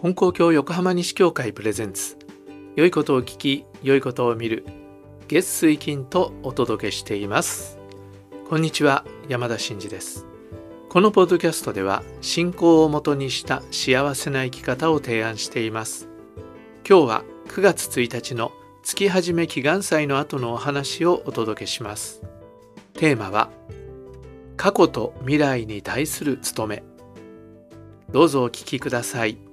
[0.00, 2.16] 金光教横浜西教会プレゼンツ。
[2.76, 4.64] 良いことを聞き良いことを見る。
[5.26, 7.80] 月水金とお届けしています。
[8.48, 10.24] こんにちは山田真嗣です。
[10.88, 16.08] このポッドキャストでは信仰をもとにした幸せな生き方を提案しています。
[16.88, 18.52] 今日は9月1日の
[18.84, 22.22] 月始め祈願祭の後のお話をお届けします。
[22.92, 23.50] テーマは
[24.56, 26.84] 過去と未来に対する務め。
[28.12, 29.47] どうぞお聞きください。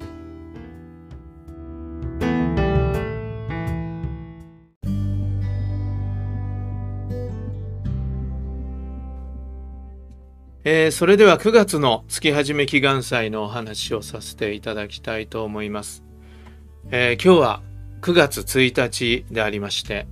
[10.68, 16.04] えー、それでは9月の月始め祈願祭のお話をさせていただきたいと思います。
[16.90, 17.62] えー、今日は
[18.02, 20.08] 9月1日でありまして、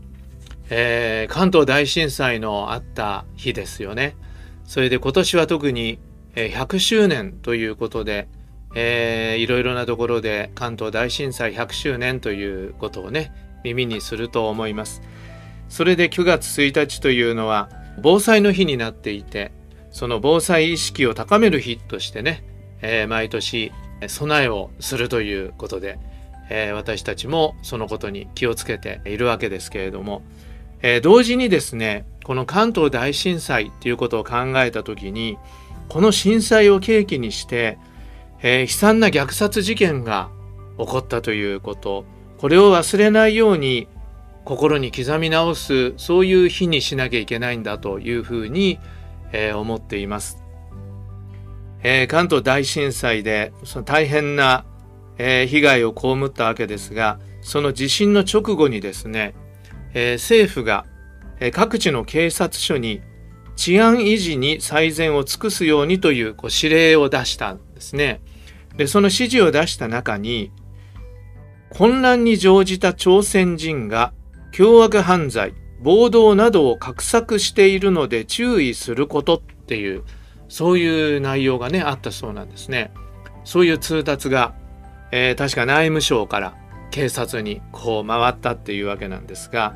[0.70, 4.16] えー、関東大震災のあった日ですよね。
[4.64, 5.98] それで今年は特に
[6.36, 8.28] 100周年ということで、
[8.76, 15.02] えー、いろいろなところで関東大震災100周年ということをね耳にすると思います。
[15.68, 17.72] それで9月1日というのは
[18.04, 19.52] 防災の日になっていて
[19.94, 22.44] その防災意識を高める日としてね、
[22.82, 23.72] えー、毎年
[24.08, 26.00] 備えをするということで、
[26.50, 30.24] えー、私たちもそのことに気をつけているわけですけれども、
[30.82, 35.38] えー、同時にですねこの関東大震災っていうことを考えた時に
[35.90, 37.78] この震災を契機にして、
[38.42, 40.30] え悲惨な虐殺事件が
[40.78, 42.06] 起こったということ
[42.38, 43.88] これを忘れないように
[44.44, 48.80] 心に刻み直すそういう日にしなきゃいけないんだというふうに
[49.34, 50.44] え、思っています。
[51.84, 54.66] えー、関東大震災でその大変な、
[55.18, 59.36] えー、被害を被ったわけですがその地震の直後にですね、
[59.94, 60.86] え政府が、
[61.42, 63.02] え各地の警察署に
[63.58, 68.22] 治安維持に最善を尽くすようにというこう指令を出したんですね。
[68.78, 70.52] でその指示を出した中に
[71.70, 74.14] 混乱に乗じた朝鮮人が
[74.52, 80.04] 凶悪犯罪暴動などを画策しているので注意することっていう
[80.48, 82.92] そういう内容がねあったそうなんですね。
[83.44, 84.54] そういう通達が、
[85.12, 86.56] えー、確か内務省から
[86.92, 89.74] 警察にこう回ったっていうわけなんですが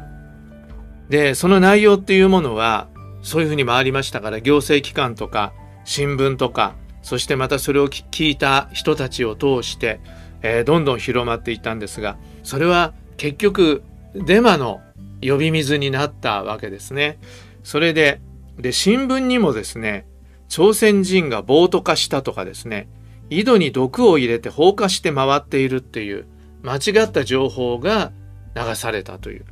[1.09, 2.87] でその内容っていうものは
[3.21, 5.53] そういうふうに回りましたから行政機関とか
[5.83, 9.99] 新聞とかそしてまたそれを聞いた人たちを通して、
[10.41, 14.81] えー、どんどん広まっていったんですがそれは結局デマの
[15.21, 17.19] 呼び水になったわけですね。
[17.63, 18.21] それで
[18.57, 20.07] で新聞にもですね
[20.49, 22.87] 朝鮮人が暴徒化したとかですね
[23.29, 26.25] 井戸に毒を入れて放火して回っているっていう
[26.63, 28.11] 間違った情報が
[28.55, 29.45] 流されたという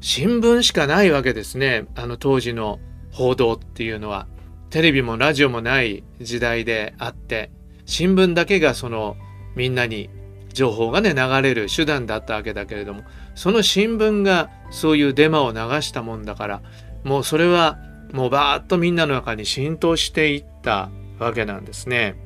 [0.00, 2.80] 新聞しかないわけですねあの当時の
[3.12, 4.26] 報道っていうのは
[4.70, 7.50] テレビもラジオもない時代であって
[7.84, 9.16] 新聞だけがその
[9.54, 10.10] みんなに
[10.56, 13.02] 情報がね流れる手段だったわけだけれども
[13.34, 16.62] その新聞がそういうデマを流したもんだから
[17.04, 17.78] もうそれは
[18.12, 22.16] もうバーッとみんなの中に浸透していったわけなんですね。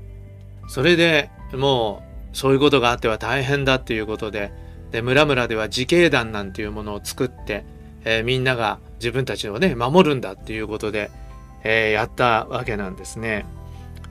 [0.69, 4.53] それでもうそういうことがあっては大変だっていうことで
[4.93, 7.65] で村々では自警団なんていうものを作って、
[8.05, 11.11] えー、みんなが自分たちをね守るんだっていうことで、
[11.65, 13.45] えー、やったわけなんですね。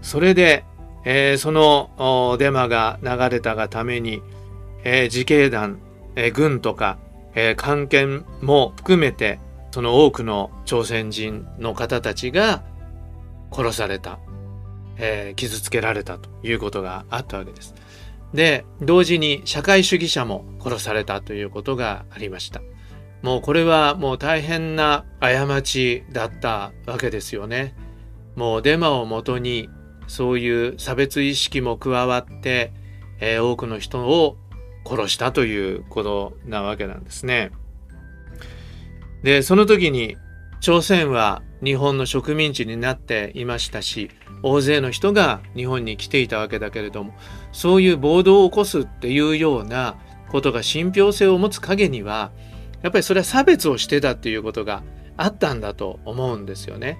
[0.01, 0.65] それで
[1.05, 4.21] えー、そのデマが流れたがために、
[4.83, 5.79] えー、自警団、
[6.15, 6.97] えー、軍とか、
[7.35, 9.39] えー、官憲も含めて
[9.71, 12.63] その多くの朝鮮人の方たちが
[13.51, 14.19] 殺された、
[14.97, 17.75] えー、傷つけられたということがあったわけです。
[18.33, 22.61] で同時に社会主義者も殺されたということがありました。
[23.21, 27.75] もうこれはもう大変な過ちだったわけですよね。
[28.35, 29.69] もうデマをもとに
[30.09, 32.73] そういう差別意識も加わって、
[33.21, 34.37] えー、多くの人を
[34.85, 37.51] 殺したということなわけなんですね。
[39.23, 40.17] でその時に
[40.61, 44.09] 朝鮮は日本の植民地になっていましたし
[44.43, 47.13] 大勢の人が日本に来ていたわけだけれども
[47.51, 49.97] そういう暴動を起こすっていうような
[50.29, 52.31] ことが信憑性を持つ陰には
[52.81, 54.83] やっぱりそれは差別をしてたっていうことが
[55.17, 56.97] あったんだと思うんですよね。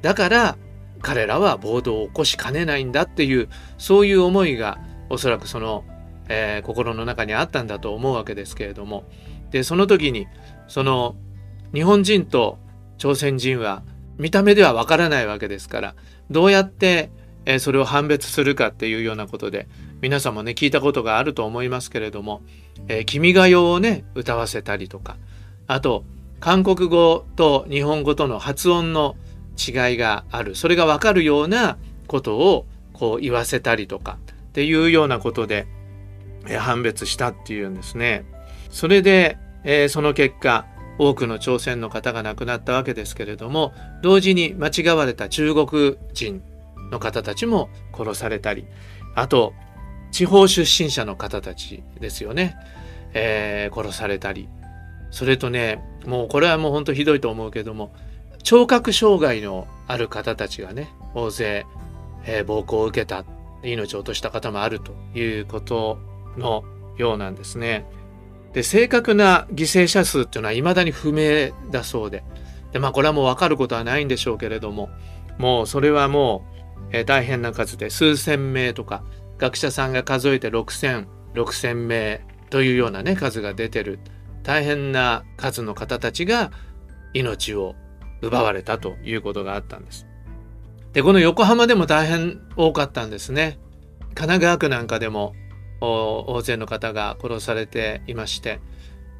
[0.00, 0.56] だから
[1.02, 3.48] 彼らは暴動を起こしかねないんだっていう
[3.78, 4.78] そういう思いが
[5.10, 5.84] おそらくその、
[6.28, 9.04] えー、心の中にあったんだと思うわけですけれども。
[9.50, 10.26] でその時に
[10.66, 11.16] その
[11.72, 12.58] 日本人と
[12.98, 13.82] 朝鮮人は
[14.18, 15.94] 見た目ではわからないわけですから
[16.30, 17.10] どうやって、
[17.44, 19.68] えー、それを判別するかっていうようなことで
[20.00, 22.42] 皆さんもね聞いたことがあると思いますけれども
[22.88, 25.16] 「えー、君が代」をね歌わせたりとか
[25.66, 26.04] あと
[26.40, 29.16] 韓国語と日本語との発音の
[29.58, 30.54] 違いがある。
[30.54, 31.76] それが分かるような
[32.06, 34.18] ことをこう言わせたりとか
[34.50, 35.66] っていうようなことで、
[36.58, 38.24] 判別したっていうんですね。
[38.70, 40.66] それで、えー、その結果
[40.98, 43.72] 多くの朝鮮の方が亡くなったわけですけれども
[44.02, 46.42] 同時に間違われた中国人
[46.90, 48.66] の方たちも殺されたり
[49.14, 49.52] あと
[50.10, 52.56] 地方出身者の方たちですよね、
[53.12, 54.48] えー、殺されたり。
[55.10, 57.94] それとねもうこれはもうほんとひどいと思うけども
[58.42, 61.66] 聴覚障害のある方たちがね大勢、
[62.24, 63.24] えー、暴行を受けた
[63.62, 65.98] 命を落とした方もあるということ
[66.36, 66.64] の
[66.96, 67.86] ようなんですね。
[68.52, 72.24] で正確な犠牲者数っていうのは未だに不明だそうで
[72.72, 74.88] でまあこれはもう分かることはないんでしょうけれども
[75.38, 76.44] もうそれはも
[76.90, 79.04] う、えー、大変な数で数千名とか
[79.36, 82.20] 学者さんが数えて6,000 6,000名
[82.50, 84.00] というようなね数が出てる
[84.42, 86.50] 大変な数の方たちが
[87.12, 87.74] 命を
[88.22, 90.06] 奪われたということがあったんです。
[90.92, 93.58] でこの横浜でも大変多かったんですね。
[94.00, 95.34] 神奈川区なんかでも
[95.80, 98.60] 大勢の方が殺されていまして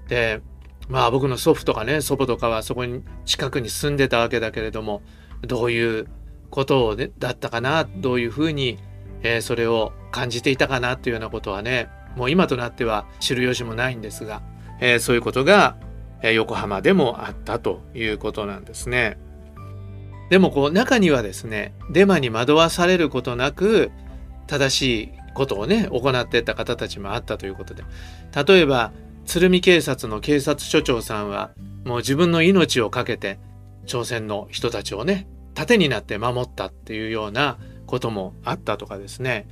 [0.09, 0.41] で
[0.89, 5.03] まあ僕の祖父とかね祖母とかはそこに近くに住んでたわけだけれども
[5.43, 6.09] どういう
[6.51, 8.79] ことを、ね、だったかなどういうふうに、
[9.23, 14.43] えー、それを感じていたかなというようなことはねもう今となっては知る由もないんですが、
[14.81, 15.77] えー、そういうことが、
[16.23, 19.19] 横浜でもあったということなんですね。
[20.31, 23.91] でもこう中にはですねデマに惑わされることなく
[24.47, 27.83] 正しいことをね行っていた方たちもあったということで
[28.47, 28.93] 例えば
[29.25, 31.53] 鶴見警察の警察署長さんは
[31.85, 33.39] もう自分の命を懸けて
[33.87, 37.57] 朝鮮の人たちをね盾になって守ったっていうような
[37.87, 39.49] こともあったとかですね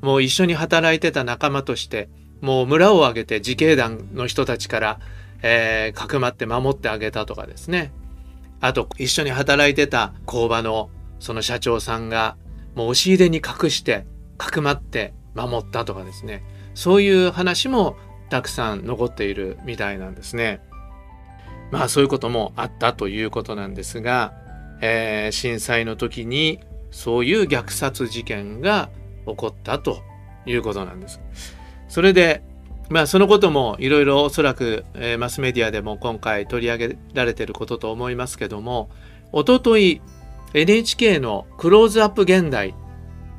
[0.00, 2.08] もう一緒に働いてた仲間として
[2.40, 5.00] もう村を挙げて自警団の人たちから、
[5.42, 7.92] えー、かくまって守ってあげたとかですね
[8.60, 10.90] あと一緒に働いてた工場の
[11.20, 12.36] その社長さんが
[12.74, 14.06] もう押し入れに隠して
[14.36, 16.44] かくまって守ったとかですね
[16.74, 17.96] そういう話も
[18.28, 20.60] たくさん残っているみたいなんですね。
[21.70, 24.32] まあそういうこともあったということなんですが、
[24.80, 28.90] えー、震災の時にそういう虐殺事件が
[29.26, 30.02] 起こったと
[30.46, 31.20] いうことなんです。
[31.88, 32.42] それで
[32.90, 38.88] まあそのこともいろいろおそらく、えー、マスメディアでも今回取り上げられていることと思いますけども
[39.32, 40.00] おととい
[40.54, 42.70] NHK の「クローズアップ現代」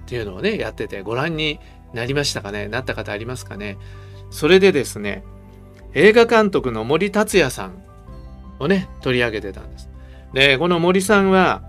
[0.06, 1.60] っていうのをねやっててご覧に
[1.94, 2.68] なりましたかね？
[2.68, 3.78] なった方ありますかね？
[4.30, 5.24] それでですね
[5.96, 7.82] 映画監督の森達也さん
[8.60, 9.90] をね取り上げてたんです。
[10.34, 11.64] でこの森さんは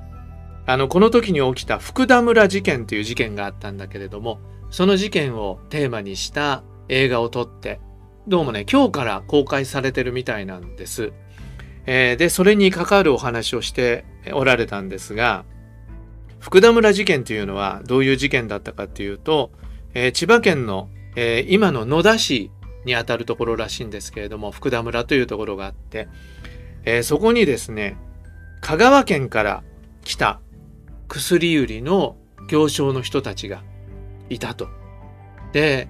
[0.67, 4.39] あのこの時に起きた福田村事件という事件があったんだけれども
[4.71, 7.81] その事件をテーマにした映画を撮って
[8.29, 11.13] どうもね今日から公開されてるみたいなんです。
[11.87, 14.05] えー、でそれに関わるお話をして
[14.35, 15.47] おられたんですが
[16.39, 19.51] 福田村事件というのはどういう事件だったかっていうと
[19.95, 22.51] えー、千葉県の、えー、今の野田市
[22.85, 26.09] にあたるところらしいんですけれども福田村というところがあって、
[26.85, 27.97] えー、そこにですね
[28.61, 29.63] 香川県から
[30.05, 30.41] 来た
[31.09, 32.17] 薬売りの
[32.49, 33.63] 行商の人たちが
[34.29, 34.69] いたと。
[35.53, 35.89] で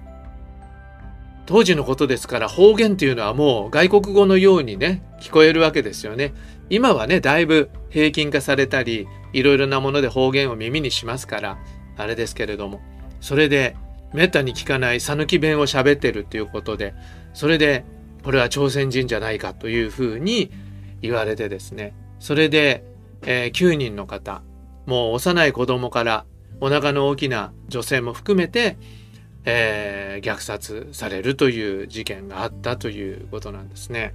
[1.51, 6.33] 当時のことですから方言っていうのはもう外国語のようにね聞こえるわけですよね。
[6.69, 11.57] 今はねだいぶ平均化されたりいろいろなもので方言を耳にしますから
[11.97, 12.79] あれですけれども
[13.19, 13.75] それで
[14.13, 16.93] めったに聞かない讃岐弁を喋ってるっていうことで
[17.33, 17.83] それで
[18.23, 20.51] これは朝鮮人じゃないかというふうに
[21.01, 22.85] 言われてですねそれで、
[23.23, 24.41] えー、9人の方
[24.85, 26.25] もう幼い子供から
[26.61, 28.77] お腹の大きな女性も含めて、
[29.45, 34.13] えー、虐殺されるという事件があったということなんですね。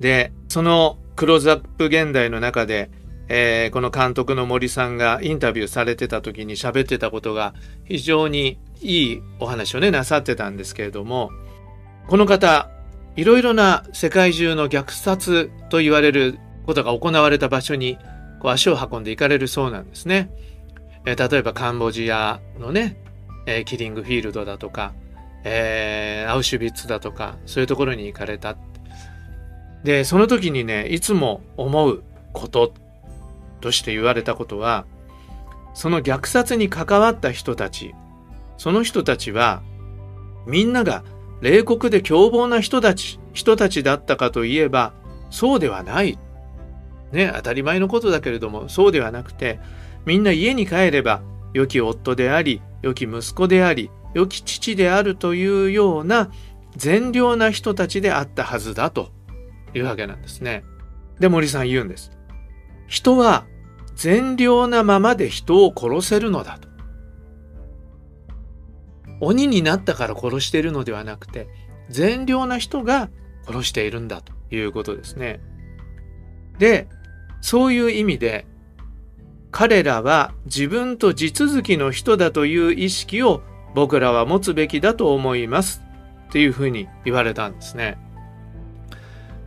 [0.00, 2.90] でそのクローズアップ現代の中で
[3.28, 11.30] えー、この監督の森さんがインタビューされてた時に喋ってたことが非常にいいお話をねなさってたんですけれども
[12.06, 12.70] この方
[13.16, 17.98] いろいろな世界中の虐殺と言われることが行われた場所に
[18.40, 20.30] こう足を運んでいかれるそうなんですね。
[21.06, 22.98] えー、例えばカンボジアのね、
[23.46, 24.92] えー、キリングフィールドだとか、
[25.44, 28.56] えー、アウシュビッツだとかそういうところに行かれた。
[29.84, 32.74] でその時にねいつも思うこと
[33.60, 34.84] として言われたことは
[35.74, 37.94] その虐殺に関わった人たち
[38.58, 39.62] その人たちは
[40.46, 41.04] みんなが
[41.40, 44.92] 冷酷で凶暴な人たち人たちだったかといえば
[45.30, 46.18] そうではない。
[47.12, 49.60] ね当たり前のことだけれどもそうではなくて
[50.04, 51.22] みんな家に帰れば
[51.56, 56.30] 良き夫であり良き息子であり良き父であるというような
[56.76, 59.08] 善良な人たちであったはずだと
[59.72, 60.64] いうわけなんですね。
[61.18, 62.12] で森さん言うんです。
[62.88, 63.46] 人は
[63.94, 66.68] 善良なままで人を殺せるのだと。
[69.20, 71.48] 鬼になったから殺しているのではなくて
[71.88, 73.08] 善良な人が
[73.46, 75.40] 殺しているんだということですね。
[76.58, 76.86] で
[77.40, 78.46] そういう意味で
[79.58, 83.40] 彼らは自分と地続きの人だという意識を
[83.74, 85.82] 僕らは持つべきだと思います
[86.28, 87.96] っていうふうに言われたんですね。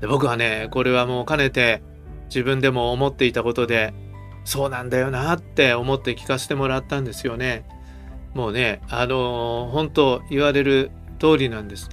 [0.02, 1.84] で僕はねこれはもうかねて
[2.26, 3.94] 自分でも思っていたことで
[4.46, 7.64] そうなんだよなって思って聞かせてもらったんですよね。
[8.34, 10.90] もうねあのー、本当言われる
[11.20, 11.88] 通りなんです。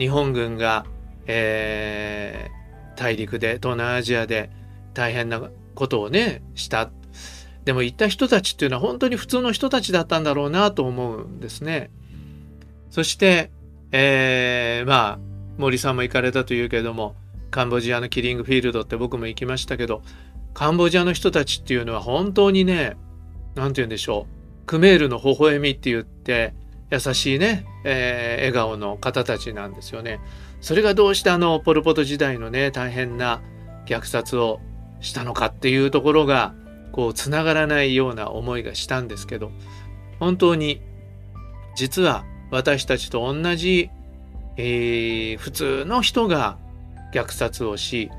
[0.00, 0.84] 日本軍が、
[1.26, 4.50] えー、大陸で東南アジアで
[4.94, 5.40] 大変な
[5.76, 6.90] ことをねした
[7.64, 11.90] でも行った人たちっていうのは本当に普通の人たちだったんだろうなと思うんですね。
[12.90, 13.50] そして、
[13.92, 15.18] えー、まあ
[15.58, 17.14] 森さんも行かれたというけれども
[17.50, 20.02] カンボジアのキリングフィールドって僕も行きましたけど
[20.54, 22.96] カンボジアの人たちっていうのは本当にね
[23.54, 24.26] 何て言うんでしょ
[24.62, 26.54] うクメールの微笑みって言って
[26.90, 30.20] 優しいね、えー、笑顔の方たちなんですよね。
[30.60, 33.40] それがどうしてあのポル・ポト時代のね大変な
[33.86, 34.60] 虐殺を
[35.00, 36.54] したのかっていうところが
[36.92, 39.50] こうつながらないような思いがしたんですけど
[40.20, 40.80] 本当に
[41.74, 43.90] 実は私たちと同じ、
[44.56, 46.58] えー、普通の人が
[47.12, 48.10] 虐殺をし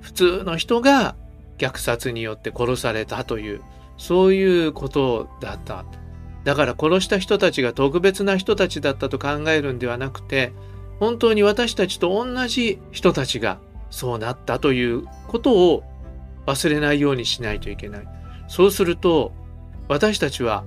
[0.00, 1.14] 普通の人が
[1.58, 3.62] 虐殺によって殺されたという
[3.98, 5.84] そういうことだった
[6.44, 10.52] だから殺した人たちが特別な人たちだったと考えるんではなくて
[10.98, 13.58] 本当に私たちと同じ人たちが
[13.90, 15.84] そうなったということを
[16.46, 18.21] 忘れないようにしないといけない。
[18.52, 19.32] そうすると
[19.88, 20.66] 私たちは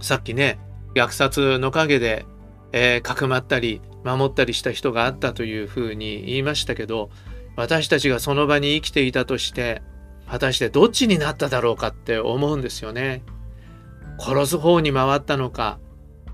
[0.00, 0.58] さっきね
[0.94, 2.24] 虐殺の陰で、
[2.72, 7.10] えー、かくまったり守ったりした人があったというふうに言いましたけど
[7.56, 9.82] 私たちがその場に生きていたとして
[10.26, 13.22] 果たしてどっちになっただろうかって思うんですよね。
[14.18, 15.78] 殺す方に回ったのか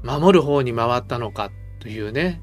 [0.05, 1.51] 守る方に回ったのか
[1.81, 2.41] というね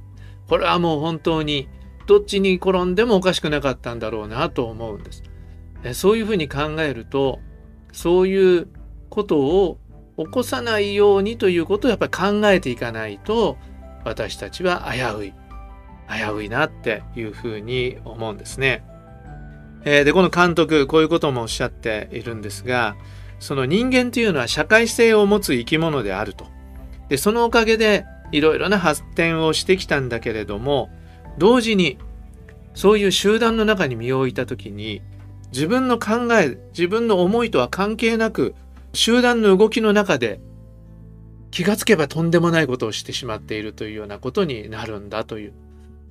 [0.50, 1.70] これはもう本当に
[2.08, 5.24] どっちに転んでもおかしくなかったんだろうなと思うんです。
[5.94, 7.40] そういうふうに考えると
[7.92, 8.68] そういう
[9.10, 9.80] ことを
[10.18, 13.58] 起こさないようにということをやっぱり考えていかないと
[14.04, 15.34] 私たちは危うい
[16.10, 18.84] 危ういなっていうふうに思うんですね。
[19.84, 22.96] えー、でこの監督こういうこともおっしゃっているんですが
[23.40, 26.48] その人間というのは社会性を持つ生き物であると。
[27.10, 30.90] でそのおかげでいろいろな発展をしてきたんだけれども
[31.38, 31.98] 同時に
[32.74, 35.02] そういう集団の中に身を置いた時に
[35.52, 38.56] 自分の考え自分の思いとは関係なく
[38.94, 40.40] 集団の動きの中で
[41.52, 45.54] 気がつけばとんでもないことをしてしまっているというようなことになるんだという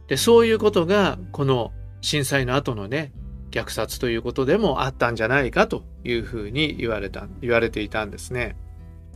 [0.08, 3.12] でそういうことがこの震災の後のね
[3.50, 8.56] 虐殺ということでもあったんじゃないかというふうに言われた言われていたんですね。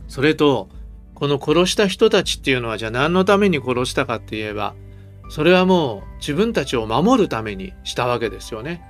[0.07, 0.69] それと
[1.13, 4.73] この殺した人たちっていうのはじゃあ何のために殺したかって言えば
[5.29, 8.83] それはもう自分たちを守るためにしたわけですよね。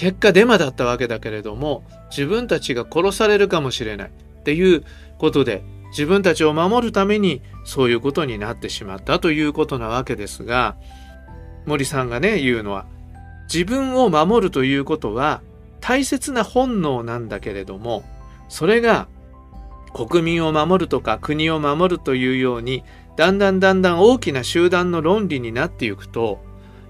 [0.00, 4.82] 結果デマだったわけだけれども自分たちが殺されるかもしれないっていう
[5.18, 10.78] ことで自分たちを守るためにそういうことになってしまったということなわけですが
[11.66, 12.86] 森さんがね言うのは
[13.52, 15.42] 自分を守るということは
[15.82, 18.02] 大切な本能なんだけれども
[18.48, 19.06] それが
[19.92, 22.84] 国民を守るとか国を守るというように
[23.16, 26.42] だんだんだんだん大きな集団の論理になっていくと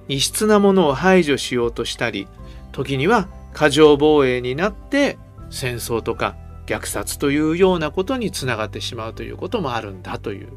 [0.07, 2.29] 異質なものを排除しようとしたり
[2.73, 5.19] 時には過剰防衛になって
[5.51, 6.37] 戦争とか
[6.67, 10.53] 虐殺というようなことにつながってしまうということもあるんだという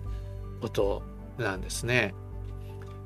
[0.62, 1.02] こと
[1.38, 2.14] なんですね。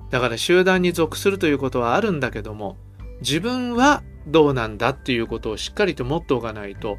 [0.10, 2.78] だから集団に属するということはあるんだけども
[3.22, 6.98] 自分はどうなんだっていうことをしっかりと持っておかないと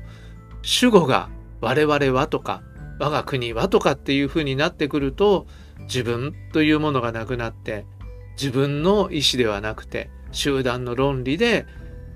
[0.62, 2.62] 主語が我々はとか
[2.98, 5.46] 我が国はとかっていうふうになってくると
[5.82, 7.86] 自分というものがなくなって
[8.36, 11.66] 自分の意思ではなくて集団の論理で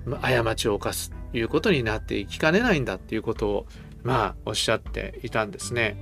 [0.05, 3.65] 過ちを犯すということになっていきかねないんだっていうことを
[4.03, 5.97] まあおっしゃっていたんですね。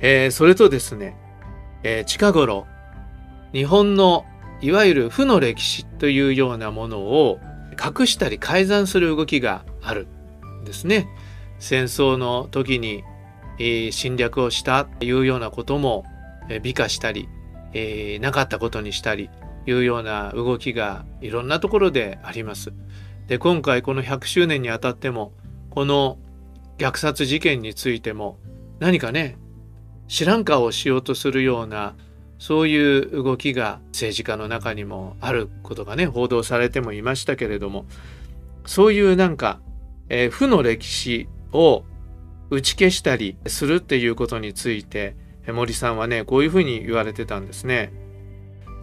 [0.00, 1.16] えー、それとですね、
[1.82, 2.66] えー、近頃
[3.52, 4.24] 日本の
[4.60, 7.38] いわゆる負の歴史というようなものを
[7.72, 10.06] 隠したり改ざんする動きがある
[10.62, 11.08] んですね。
[11.58, 13.04] 戦争の時に、
[13.58, 16.04] えー、侵略をしたというようなことも、
[16.48, 17.28] えー、美化したり、
[17.72, 19.30] えー、なかったことにしたり
[19.66, 22.72] いうような動きがいろんなところであります。
[23.26, 25.32] で今回この100周年にあたっても
[25.70, 26.18] この
[26.78, 28.38] 虐殺事件についても
[28.80, 29.38] 何かね
[30.08, 31.94] 知らん顔をしようとするような
[32.38, 37.86] そういう動きが政治家の中にもあることがね報道されてもいましたけれども
[38.66, 39.60] そういうなんか、
[40.08, 41.84] えー、負の歴史を
[42.50, 45.16] 打ち消したりするっていうことについて
[45.48, 47.92] 森さんはねこういうふうに言われてたんですね。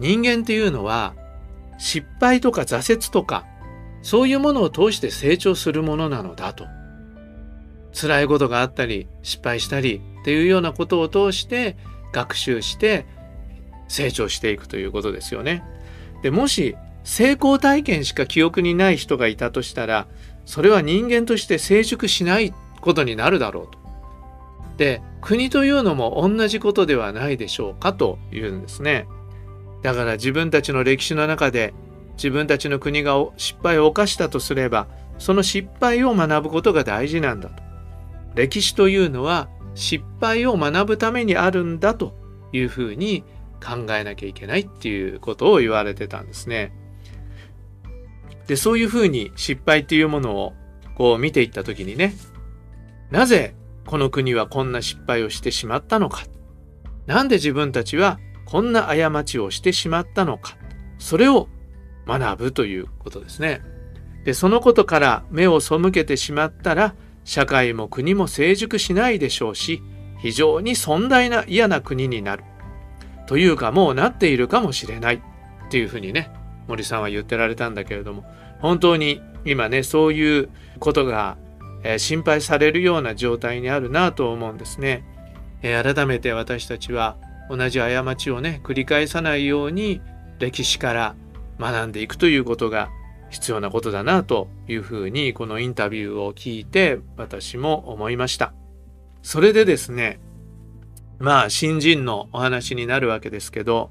[0.02, 1.14] 人間っていうのは
[1.78, 3.46] 失敗とか挫折とか
[4.02, 6.66] そういうものを通して成長するものなのだと。
[7.92, 11.76] 辛いことがあったり失敗したりっていうようなことを通して
[12.12, 13.06] 学習して
[13.86, 15.62] 成長していくということですよね。
[16.22, 20.08] でもし成功体験しか記憶にない人がいたとしたら
[20.46, 23.78] それは人間として成熟しないことになるだろうと。
[24.78, 29.06] で国というのも同じことではないでしょうかというんですね。
[29.82, 31.74] だから自分たちの歴史の中で
[32.14, 34.86] 自分たちの国が失敗を犯したとすれば
[35.18, 37.62] その失敗を学ぶことが大事なんだと。
[38.34, 42.14] 歴史というのは失敗を学ぶためにあるんだと
[42.52, 43.24] いうふうに
[43.62, 46.72] 考えなきゃいけないっていうことを言われてたんですね。
[48.46, 50.52] でそういうふうに失敗っていうものを
[50.96, 52.14] こう見ていった時にね
[53.10, 53.54] なぜ
[53.86, 56.24] この国はこんな失敗をしてしまったのか
[57.06, 58.18] なんで自分たちは
[58.52, 60.58] こんな過ちをしてしまったのか。
[60.98, 61.48] それを
[62.06, 63.62] 学ぶということですね。
[64.24, 66.94] でそのことから目を背けてしまったら
[67.24, 69.82] 社会も国も成熟しないでしょうし
[70.18, 72.44] 非常に尊大な嫌な国になる。
[73.26, 75.14] というかもうなっているかもしれない。
[75.14, 75.20] っ
[75.70, 76.30] ていうふうにね
[76.68, 78.22] 森さんは言ってられたんだけれども。
[78.60, 81.38] 本当に今ねそういうことが、
[81.84, 85.06] え、心配されるような状態にあるなと思うんですね、
[85.62, 87.16] え、改めて私たちは
[87.54, 90.00] 同じ過ちをね繰り返さないように
[90.38, 91.14] 歴史から
[91.60, 92.88] 学んでいくということが
[93.30, 98.52] 必要なことだなというふうにこのインタビューを聞いて私も思いました
[99.22, 100.18] それでですね
[101.18, 103.90] まあ新人のお話になるわけですけど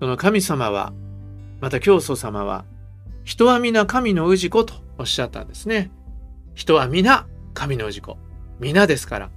[0.00, 0.92] その神様は
[1.60, 2.64] また教祖様は
[3.24, 5.90] 人は皆神の氏子とおっしゃったんですね。
[6.54, 8.18] 人は皆神の氏子。
[8.60, 9.30] 皆ですから。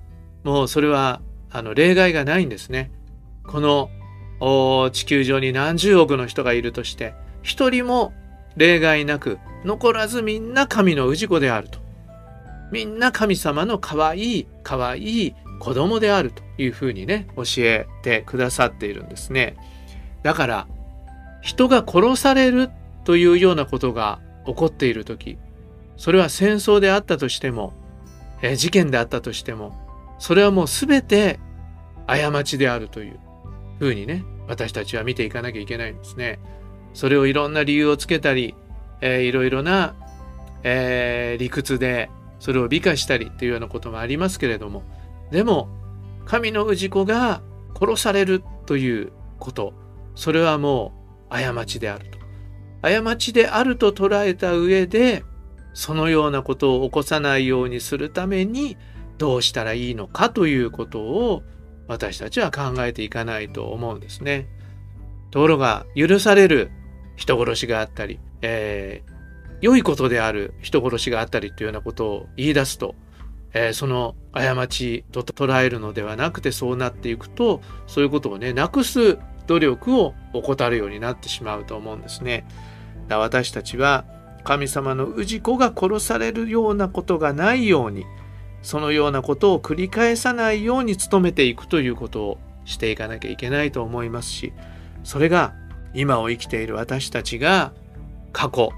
[0.43, 2.91] もうそれはあの例外がないんですね。
[3.47, 3.89] この
[4.91, 8.13] 地球上に何十億の人がいるとして一人も
[8.55, 11.79] 例外なく残らずみんな神の氏子であると。
[12.71, 19.55] みんな神様の可愛い可愛いい子供であるというふうにね教えてくださっているんですね。
[20.23, 20.67] だから
[21.41, 22.69] 人が殺される
[23.05, 25.37] というようなことが起こっている時
[25.95, 27.73] それは戦争であったとしても、
[28.43, 29.75] え事件であったとしても
[30.19, 31.39] それはもう全て
[32.05, 33.19] 過ちであるという
[33.79, 36.39] ふうにね私たちは見ていかなきゃいけないんですね。
[36.93, 38.55] それをいろんな理由をつけたり、
[39.01, 39.95] えー、いろいろな、
[40.63, 42.09] えー、理屈で
[42.39, 44.83] それを美化したりっていうようなこともありますけれども
[45.31, 45.69] でも
[46.25, 47.41] 神の氏子が
[47.79, 49.73] 殺されるということ
[50.15, 50.93] それはも
[51.29, 52.17] う過ちであると
[52.81, 55.23] 過ちであると捉えた上で
[55.73, 58.77] そのようなことを起こさないようにするために
[59.17, 61.43] どうしたらいいのかということを
[61.87, 64.47] 私たちは考えていかないと思うんですね。
[65.31, 66.71] ところが許される
[67.15, 69.11] 人殺しがあったり、えー、
[69.61, 72.95] 良いことである人殺しがあったりというようなことを言い出すと、
[73.53, 82.45] えー、その過ちと捉えるのではなくてそうなっていくとそういうことをねなくす努力を怠るようになってしまうと思うんですね。
[83.09, 84.05] 私たちは
[84.43, 88.05] 神様の氏子が殺されるようなことがないように
[88.67, 94.51] そのようなことを繰り返さないように努めていくということをしていかなきゃいけないと思いますし
[95.05, 95.53] それが
[95.93, 97.71] 今を生きている私たちが
[98.33, 98.71] 過去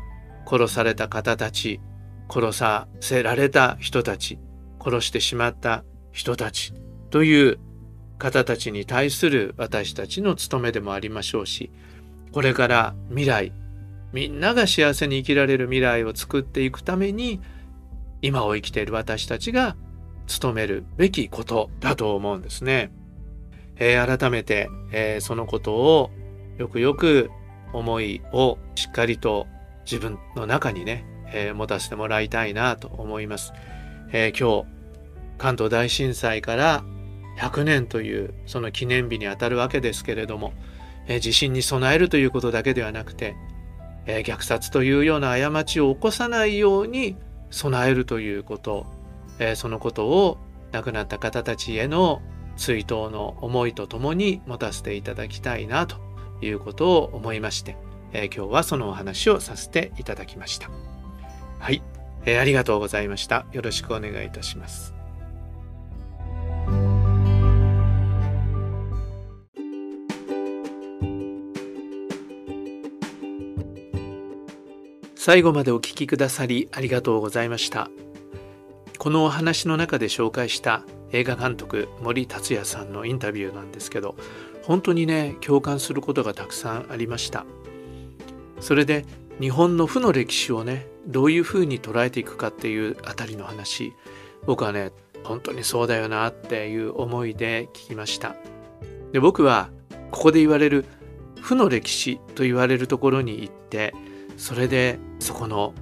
[0.45, 1.81] 殺された方たち
[2.29, 4.37] 殺させられた人たち
[4.79, 6.71] 殺してしまった人たち
[7.09, 7.57] という
[8.19, 11.71] 方たちに対する私たちの務めでもありましょうし
[12.31, 13.51] これから未来
[14.13, 17.41] みんなが幸せに生きられる未来を作っていくために
[18.21, 19.75] 今を生きている私たちが
[20.41, 22.91] 努めるべきことだと思うんですね。
[23.77, 26.11] えー、改めて、えー、そのことを
[26.57, 27.31] よくよく
[27.73, 29.47] 思いをしっかりと
[29.85, 33.53] 自分の中にね、えー、持たせてもらいたいなと思います。
[34.11, 34.65] え今日
[35.37, 36.83] 関東大震災から
[37.37, 40.53] 100年というその記念日にあたるわけですけれども、
[41.07, 43.35] え地震に備えるということだけではなくて、
[44.05, 47.15] え虐殺というような過ちを起こさないように
[47.49, 48.85] 備えるということ、
[49.39, 50.37] えそのことを
[50.71, 52.21] 亡くなった方たちへの
[52.57, 55.97] 追悼の思いとともに持たせていただきたいなと
[56.41, 57.77] いうことを思いまして、
[58.13, 60.69] え今日はそのお話をさせていただきました。
[61.59, 61.81] はい、
[62.25, 63.45] えー、ありがとうございました。
[63.51, 64.98] よろしくお願いいたします。
[75.29, 77.91] 最後までお聴きくださりありがとうございました。
[78.97, 84.15] このお話の中で紹介した映画監督森達也さんのインタビューなんですけど
[84.63, 87.45] 本当にね共感することがたくさんありました
[88.59, 89.05] それで
[89.39, 93.93] 日本の負の歴史をねどういうふうに捉えていくかっていうあたりの話
[94.47, 94.91] 僕はね
[95.23, 98.35] 本当にそうだよなっていう思いで聞きました
[99.11, 99.69] で僕は
[100.09, 100.85] ここで言われる
[101.39, 103.93] 負の歴史と言われるところに行って
[104.35, 105.73] それでそこの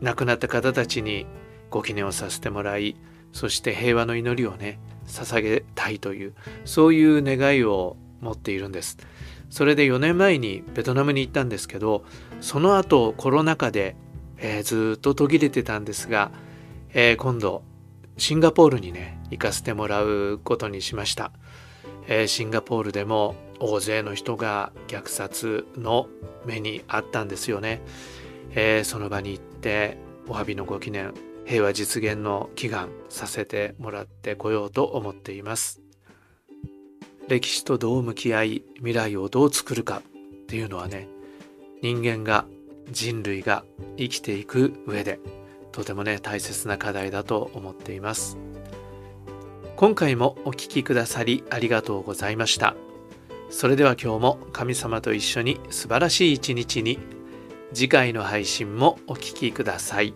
[0.00, 1.26] 亡くなった方たちに
[1.70, 2.96] ご記念をさせてもらい
[3.32, 8.96] そして平和の祈りをね捧げたいというそういう願いを持っているんです。
[9.50, 12.04] それで4年前にベトナムに行ったんですけど
[12.40, 13.94] その後コロナ禍で、
[14.38, 16.32] えー、ずっと途切れてたんですが、
[16.92, 17.62] えー、今度
[18.16, 21.30] シンガポールにね行かせてもらうことにしました、
[22.08, 26.08] えー、シンガポールでも大勢の人が虐殺の
[26.44, 27.80] 目にあったんですよね、
[28.54, 31.12] えー、その場に行ってお詫びのご記念
[31.44, 35.80] 平和実現の祈願させてもらってこようと思っています。
[37.28, 41.08] 歴史とどう向き合い未来をどう作るかっていうのはね
[41.82, 42.44] 人間が
[42.90, 43.64] 人類が
[43.96, 45.18] 生きていく上で
[45.72, 48.38] とてもね大切な課題だと思っています。
[49.76, 52.76] 今回もお聴きくださりありがとうございました。
[53.50, 56.98] それでは今日も神様と一緒に素晴らしい一日に
[57.74, 60.14] 次回の配信もお聴きください。